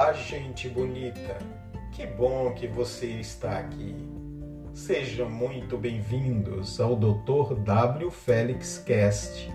[0.00, 1.36] Olá, gente bonita!
[1.90, 3.96] Que bom que você está aqui.
[4.72, 7.56] Sejam muito bem-vindos ao Dr.
[7.64, 8.08] W.
[8.08, 9.52] Félix Cast.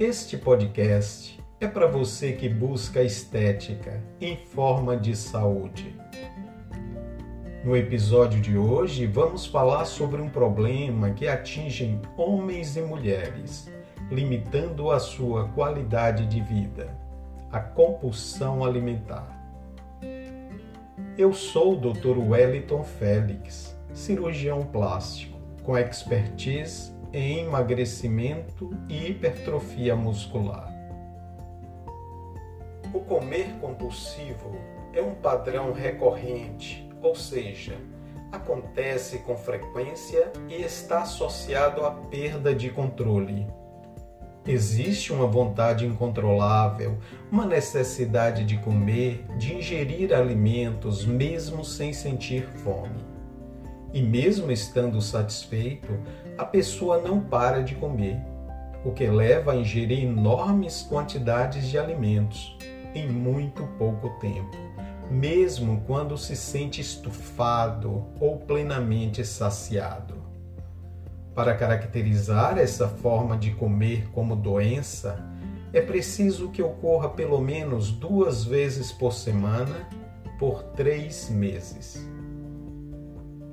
[0.00, 5.94] Este podcast é para você que busca estética em forma de saúde.
[7.64, 13.70] No episódio de hoje, vamos falar sobre um problema que atinge homens e mulheres,
[14.10, 17.06] limitando a sua qualidade de vida
[17.56, 19.35] a compulsão alimentar.
[21.18, 22.18] Eu sou o Dr.
[22.18, 30.70] Wellington Félix, cirurgião plástico, com expertise em emagrecimento e hipertrofia muscular.
[32.92, 34.58] O comer compulsivo
[34.92, 37.78] é um padrão recorrente, ou seja,
[38.30, 43.46] acontece com frequência e está associado à perda de controle
[44.48, 46.98] Existe uma vontade incontrolável,
[47.32, 53.04] uma necessidade de comer, de ingerir alimentos mesmo sem sentir fome.
[53.92, 55.98] E mesmo estando satisfeito,
[56.38, 58.20] a pessoa não para de comer,
[58.84, 62.56] o que leva a ingerir enormes quantidades de alimentos
[62.94, 64.56] em muito pouco tempo,
[65.10, 70.25] mesmo quando se sente estufado ou plenamente saciado.
[71.36, 75.22] Para caracterizar essa forma de comer como doença,
[75.70, 79.86] é preciso que ocorra pelo menos duas vezes por semana
[80.38, 82.08] por três meses.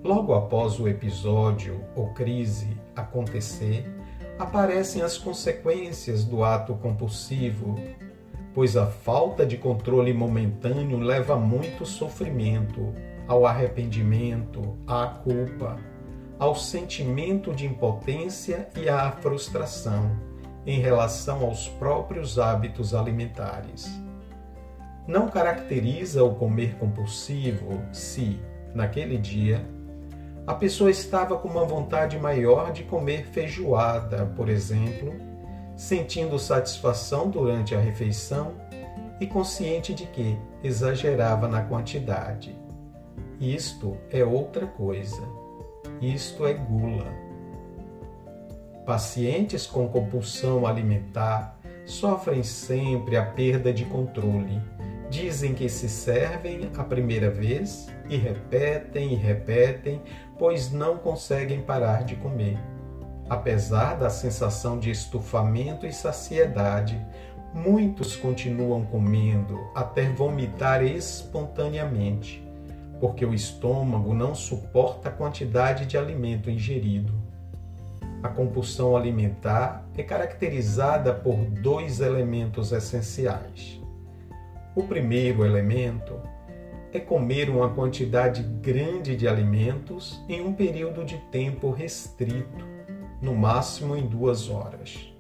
[0.02, 3.86] Logo após o episódio ou crise acontecer,
[4.40, 7.76] aparecem as consequências do ato compulsivo,
[8.54, 12.94] pois a falta de controle momentâneo leva a muito sofrimento,
[13.28, 15.78] ao arrependimento, à culpa
[16.40, 20.12] ao sentimento de impotência e à frustração
[20.66, 23.90] em relação aos próprios hábitos alimentares.
[25.08, 28.40] Não caracteriza o comer compulsivo se,
[28.74, 29.66] naquele dia,
[30.48, 35.14] a pessoa estava com uma vontade maior de comer feijoada, por exemplo,
[35.76, 38.54] sentindo satisfação durante a refeição
[39.20, 42.56] e consciente de que exagerava na quantidade.
[43.40, 45.22] Isto é outra coisa.
[46.04, 47.08] Isto é gula.
[48.86, 54.62] Pacientes com compulsão alimentar sofrem sempre a perda de controle.
[55.10, 60.02] Dizem que se servem a primeira vez e repetem e repetem,
[60.38, 62.60] pois não conseguem parar de comer.
[63.30, 67.00] Apesar da sensação de estufamento e saciedade,
[67.54, 72.43] muitos continuam comendo até vomitar espontaneamente
[73.00, 77.14] porque o estômago não suporta a quantidade de alimento ingerido.
[78.22, 83.82] A compulsão alimentar é caracterizada por dois elementos essenciais.
[84.76, 86.20] O primeiro elemento
[86.94, 92.66] é comer uma quantidade grande de alimentos em um período de tempo restrito,
[93.22, 95.12] no máximo em duas horas.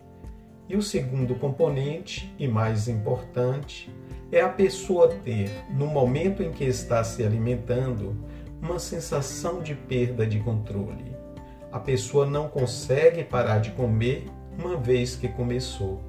[0.69, 3.94] E o segundo componente, e mais importante,
[4.35, 8.17] é a pessoa ter, no momento em que está se alimentando,
[8.59, 11.16] uma sensação de perda de controle.
[11.71, 14.25] A pessoa não consegue parar de comer
[14.57, 16.01] uma vez que começou.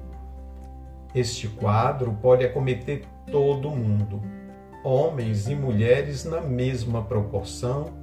[1.13, 4.19] Este quadro pode acometer todo mundo,
[4.83, 7.93] homens e mulheres na mesma proporção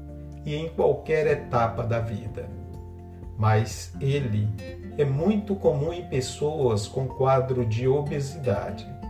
[0.47, 2.49] e em qualquer etapa da vida.
[3.37, 4.49] Mas ele
[4.97, 9.02] é muito comum em pessoas com quadro de obesidade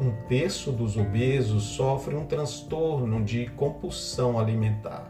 [0.00, 5.08] um terço dos obesos sofre um transtorno de compulsão alimentar.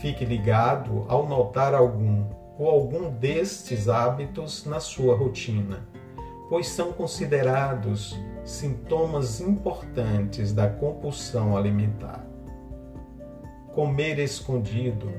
[0.00, 2.26] Fique ligado ao notar algum
[2.58, 5.88] ou algum destes hábitos na sua rotina,
[6.50, 12.26] pois são considerados sintomas importantes da compulsão alimentar.
[13.74, 15.10] Comer escondido,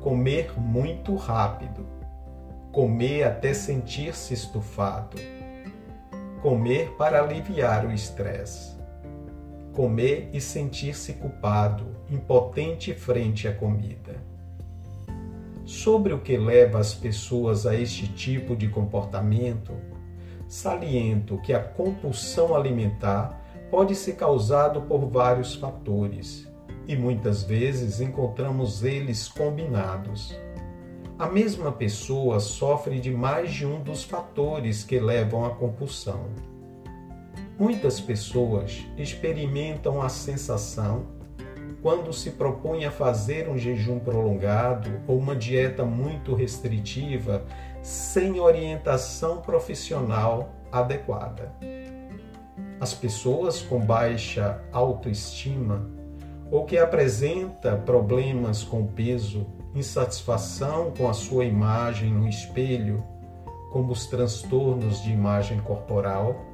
[0.00, 1.86] comer muito rápido,
[2.72, 5.16] comer até sentir-se estufado
[6.46, 8.76] Comer para aliviar o estresse.
[9.72, 14.14] Comer e sentir-se culpado, impotente frente à comida.
[15.64, 19.72] Sobre o que leva as pessoas a este tipo de comportamento,
[20.46, 26.48] saliento que a compulsão alimentar pode ser causado por vários fatores
[26.86, 30.38] e muitas vezes encontramos eles combinados
[31.18, 36.26] a mesma pessoa sofre de mais de um dos fatores que levam à compulsão.
[37.58, 41.06] Muitas pessoas experimentam a sensação,
[41.80, 47.42] quando se propõem a fazer um jejum prolongado ou uma dieta muito restritiva,
[47.82, 51.50] sem orientação profissional adequada.
[52.78, 55.88] As pessoas com baixa autoestima
[56.50, 59.46] ou que apresenta problemas com peso,
[59.78, 63.02] insatisfação com a sua imagem no espelho,
[63.70, 66.44] como os transtornos de imagem corporal,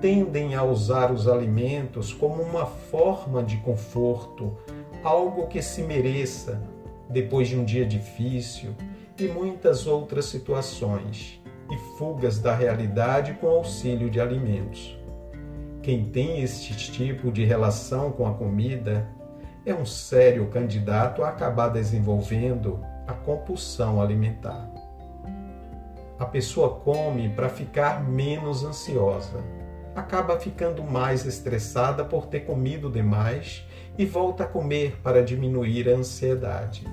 [0.00, 4.56] tendem a usar os alimentos como uma forma de conforto,
[5.04, 6.60] algo que se mereça
[7.08, 8.74] depois de um dia difícil
[9.18, 14.98] e muitas outras situações, e fugas da realidade com auxílio de alimentos.
[15.82, 19.08] Quem tem este tipo de relação com a comida
[19.64, 24.70] é um sério candidato a acabar desenvolvendo a compulsão alimentar.
[26.18, 29.42] A pessoa come para ficar menos ansiosa,
[29.94, 33.66] acaba ficando mais estressada por ter comido demais
[33.98, 36.86] e volta a comer para diminuir a ansiedade.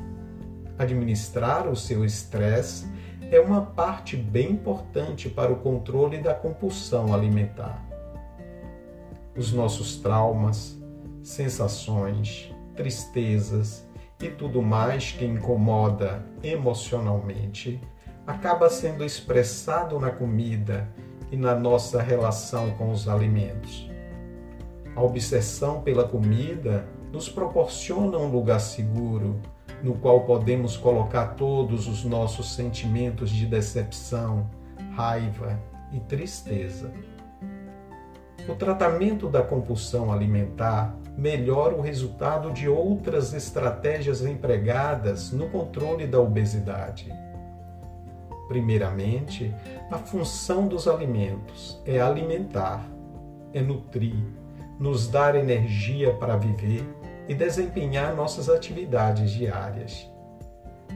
[0.77, 2.87] Administrar o seu estresse
[3.31, 7.85] é uma parte bem importante para o controle da compulsão alimentar.
[9.35, 10.77] Os nossos traumas,
[11.21, 13.85] sensações, tristezas
[14.21, 17.81] e tudo mais que incomoda emocionalmente
[18.25, 20.87] acaba sendo expressado na comida
[21.31, 23.89] e na nossa relação com os alimentos.
[24.95, 29.39] A obsessão pela comida nos proporciona um lugar seguro
[29.83, 34.49] no qual podemos colocar todos os nossos sentimentos de decepção,
[34.95, 35.59] raiva
[35.93, 36.91] e tristeza.
[38.49, 46.19] O tratamento da compulsão alimentar melhora o resultado de outras estratégias empregadas no controle da
[46.21, 47.11] obesidade.
[48.47, 49.53] Primeiramente,
[49.91, 52.87] a função dos alimentos é alimentar,
[53.51, 54.15] é nutrir,
[54.79, 56.87] nos dar energia para viver
[57.27, 60.09] e desempenhar nossas atividades diárias.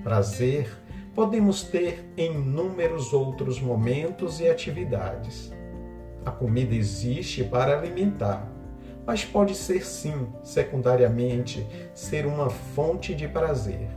[0.04, 0.72] Prazer
[1.16, 5.52] podemos ter em inúmeros outros momentos e atividades.
[6.24, 8.51] A comida existe para alimentar,
[9.06, 13.88] mas pode ser sim, secundariamente, ser uma fonte de prazer.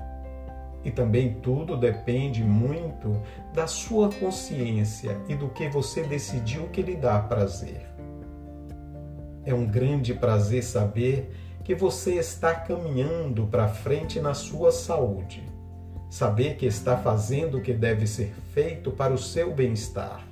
[0.85, 3.21] E também tudo depende muito
[3.55, 7.87] da sua consciência e do que você decidiu que lhe dá prazer.
[9.45, 11.31] É um grande prazer saber
[11.65, 15.43] que você está caminhando para frente na sua saúde.
[16.11, 20.27] Saber que está fazendo o que deve ser feito para o seu bem-estar,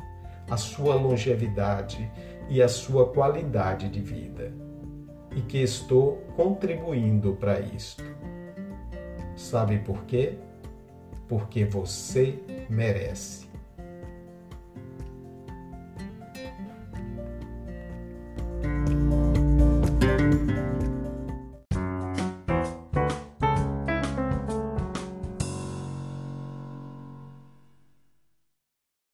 [0.49, 2.09] a sua longevidade
[2.49, 4.53] e a sua qualidade de vida.
[5.35, 8.05] E que estou contribuindo para isto.
[9.37, 10.39] Sabe por quê?
[11.29, 13.52] Porque você merece.